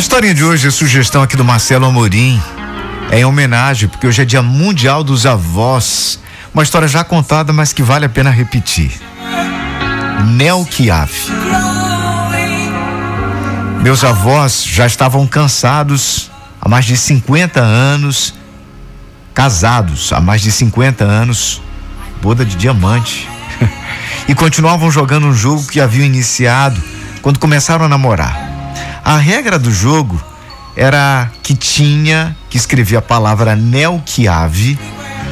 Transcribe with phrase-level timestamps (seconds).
[0.00, 2.42] historinha de hoje é sugestão aqui do Marcelo Amorim.
[3.10, 6.18] É em homenagem, porque hoje é dia mundial dos avós.
[6.54, 8.98] Uma história já contada, mas que vale a pena repetir.
[10.26, 11.12] Nel Chiave.
[13.82, 18.34] Meus avós já estavam cansados há mais de 50 anos,
[19.34, 21.60] casados há mais de 50 anos,
[22.22, 23.28] boda de diamante.
[24.26, 26.80] e continuavam jogando um jogo que haviam iniciado
[27.20, 28.49] quando começaram a namorar.
[29.04, 30.20] A regra do jogo
[30.76, 34.78] era que tinha que escrever a palavra Nelquiave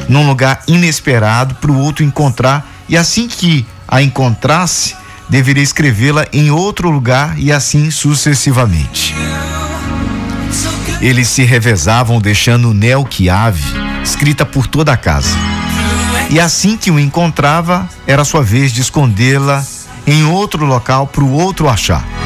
[0.07, 4.95] num lugar inesperado para o outro encontrar e assim que a encontrasse,
[5.27, 9.15] deveria escrevê-la em outro lugar e assim sucessivamente.
[11.01, 13.63] Eles se revezavam deixando Nelquiave
[14.03, 15.37] escrita por toda a casa.
[16.29, 19.65] E assim que o encontrava, era sua vez de escondê-la
[20.05, 22.18] em outro local para o outro achar.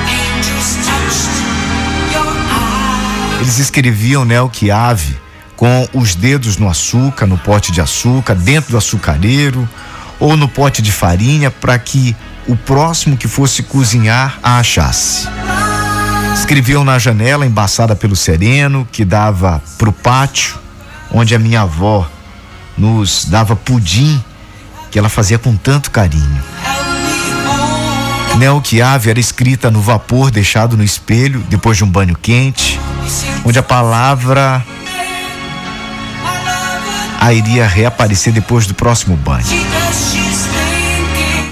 [3.43, 5.17] Eles escreviam Nelquiave né,
[5.57, 9.67] com os dedos no açúcar, no pote de açúcar, dentro do açucareiro
[10.17, 12.15] ou no pote de farinha para que
[12.47, 15.27] o próximo que fosse cozinhar a achasse.
[16.33, 20.57] Escreviam na janela embaçada pelo sereno que dava para o pátio,
[21.11, 22.09] onde a minha avó
[22.77, 24.23] nos dava pudim
[24.89, 26.41] que ela fazia com tanto carinho.
[28.37, 32.79] Nelquiave era escrita no vapor deixado no espelho depois de um banho quente
[33.45, 34.63] onde a palavra
[37.19, 39.45] a iria reaparecer depois do próximo banho.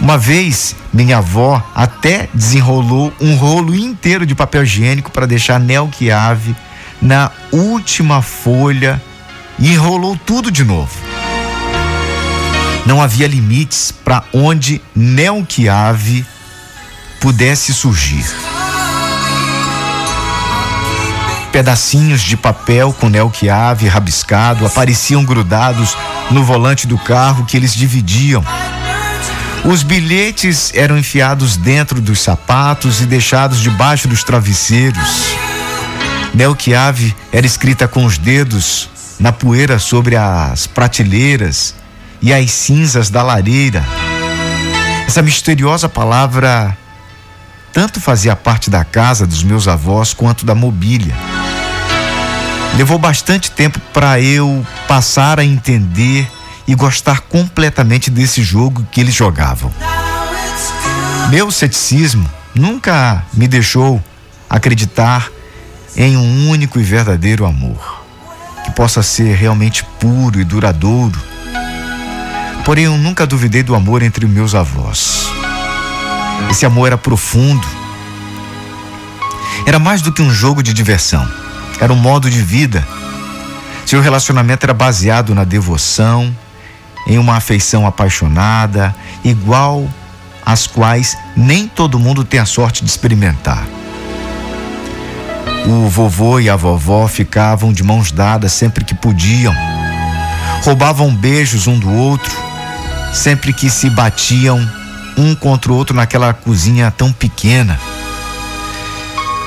[0.01, 6.56] Uma vez, minha avó até desenrolou um rolo inteiro de papel higiênico para deixar Nelquiave
[7.01, 9.01] na última folha
[9.59, 10.91] e enrolou tudo de novo.
[12.85, 16.25] Não havia limites para onde Nelquiave
[17.21, 18.25] pudesse surgir.
[21.51, 25.95] Pedacinhos de papel com nelquiave rabiscado apareciam grudados
[26.31, 28.43] no volante do carro que eles dividiam.
[29.63, 35.27] Os bilhetes eram enfiados dentro dos sapatos e deixados debaixo dos travesseiros.
[36.33, 38.89] Nelquiave era escrita com os dedos
[39.19, 41.75] na poeira sobre as prateleiras
[42.19, 43.85] e as cinzas da lareira.
[45.05, 46.75] Essa misteriosa palavra
[47.73, 51.15] tanto fazia parte da casa dos meus avós quanto da mobília.
[52.77, 56.29] Levou bastante tempo para eu passar a entender
[56.67, 59.71] e gostar completamente desse jogo que eles jogavam.
[61.29, 64.01] Meu ceticismo nunca me deixou
[64.49, 65.29] acreditar
[65.95, 68.03] em um único e verdadeiro amor,
[68.63, 71.19] que possa ser realmente puro e duradouro.
[72.63, 75.41] Porém, eu nunca duvidei do amor entre meus avós.
[76.50, 77.68] Esse amor era profundo.
[79.66, 81.28] Era mais do que um jogo de diversão
[81.81, 82.88] era um modo de vida.
[83.88, 86.34] Seu relacionamento era baseado na devoção,
[87.07, 89.90] em uma afeição apaixonada, igual
[90.46, 93.66] às quais nem todo mundo tem a sorte de experimentar.
[95.66, 99.53] O vovô e a vovó ficavam de mãos dadas sempre que podiam,
[100.63, 102.31] roubavam beijos um do outro,
[103.12, 104.59] sempre que se batiam
[105.21, 107.79] um contra o outro naquela cozinha tão pequena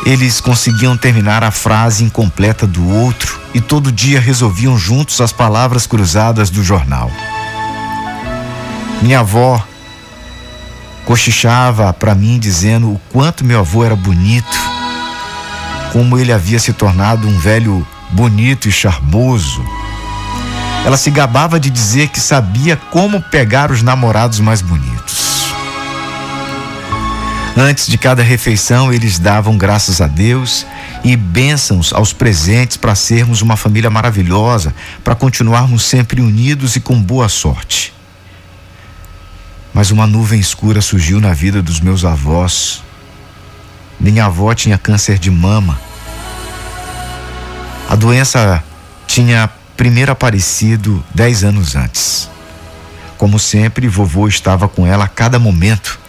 [0.04, 5.86] eles conseguiam terminar a frase incompleta do outro e todo dia resolviam juntos as palavras
[5.86, 7.10] cruzadas do jornal.
[9.00, 9.66] Minha avó
[11.06, 14.58] cochichava para mim dizendo o quanto meu avô era bonito,
[15.92, 19.64] como ele havia se tornado um velho bonito e charmoso.
[20.84, 25.33] Ela se gabava de dizer que sabia como pegar os namorados mais bonitos.
[27.56, 30.66] Antes de cada refeição, eles davam graças a Deus
[31.04, 34.74] e bênçãos aos presentes para sermos uma família maravilhosa,
[35.04, 37.94] para continuarmos sempre unidos e com boa sorte.
[39.72, 42.82] Mas uma nuvem escura surgiu na vida dos meus avós.
[44.00, 45.80] Minha avó tinha câncer de mama.
[47.88, 48.64] A doença
[49.06, 52.28] tinha primeiro aparecido dez anos antes.
[53.16, 56.02] Como sempre, vovô estava com ela a cada momento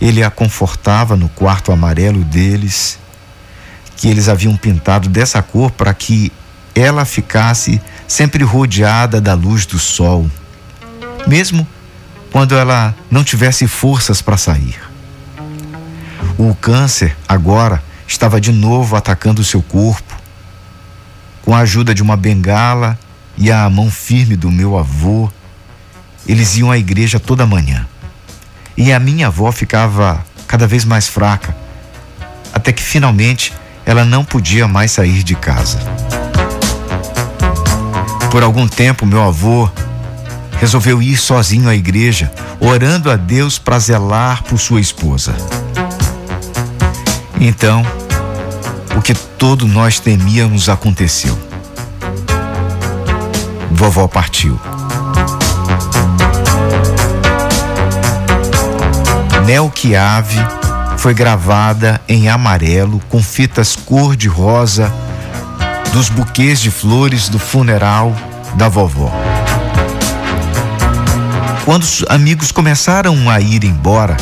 [0.00, 2.98] ele a confortava no quarto amarelo deles,
[3.96, 6.32] que eles haviam pintado dessa cor para que
[6.74, 10.30] ela ficasse sempre rodeada da luz do sol,
[11.26, 11.66] mesmo
[12.32, 14.80] quando ela não tivesse forças para sair.
[16.38, 20.16] O câncer agora estava de novo atacando seu corpo.
[21.42, 22.98] Com a ajuda de uma bengala
[23.36, 25.30] e a mão firme do meu avô,
[26.26, 27.86] eles iam à igreja toda manhã.
[28.76, 31.54] E a minha avó ficava cada vez mais fraca,
[32.52, 33.52] até que finalmente
[33.84, 35.78] ela não podia mais sair de casa.
[38.30, 39.68] Por algum tempo, meu avô
[40.60, 42.30] resolveu ir sozinho à igreja,
[42.60, 45.34] orando a Deus para zelar por sua esposa.
[47.40, 47.82] Então,
[48.96, 51.36] o que todos nós temíamos aconteceu.
[53.70, 54.60] Vovó partiu.
[59.50, 60.38] Nelquiave
[60.96, 64.94] foi gravada em amarelo com fitas cor-de-rosa
[65.92, 68.14] dos buquês de flores do funeral
[68.54, 69.10] da vovó.
[71.64, 74.16] Quando os amigos começaram a ir embora,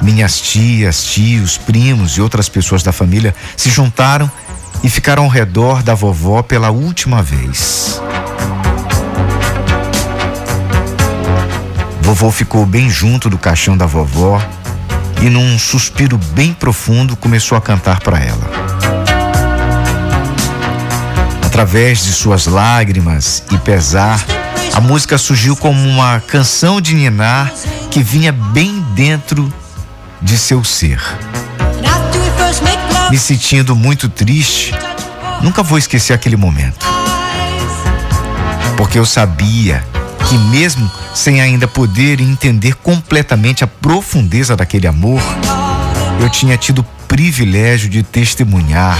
[0.00, 4.28] minhas tias, tios, primos e outras pessoas da família se juntaram
[4.82, 8.02] e ficaram ao redor da vovó pela última vez.
[12.00, 14.42] Vovô ficou bem junto do caixão da vovó
[15.22, 18.50] e, num suspiro bem profundo, começou a cantar para ela.
[21.46, 24.20] Através de suas lágrimas e pesar,
[24.74, 27.52] a música surgiu como uma canção de ninar
[27.90, 29.52] que vinha bem dentro
[30.20, 31.00] de seu ser.
[33.08, 34.74] Me sentindo muito triste,
[35.40, 36.84] nunca vou esquecer aquele momento.
[38.76, 39.84] Porque eu sabia
[40.28, 45.20] que, mesmo sem ainda poder entender completamente a profundeza daquele amor,
[46.20, 48.98] eu tinha tido o privilégio de testemunhar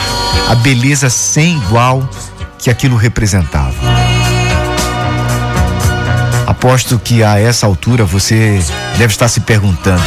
[0.49, 2.09] a beleza sem igual
[2.59, 3.75] que aquilo representava.
[6.47, 8.62] Aposto que a essa altura você
[8.99, 10.03] deve estar se perguntando,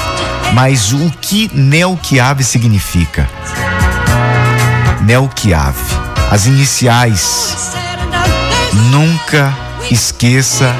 [0.53, 3.27] mas o que Nelquiave significa?
[5.01, 5.79] Nelquiave,
[6.31, 7.73] as iniciais.
[8.91, 9.53] Nunca
[9.89, 10.75] esqueça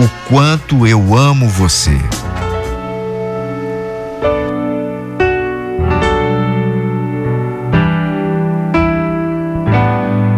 [0.00, 1.98] o quanto eu amo você.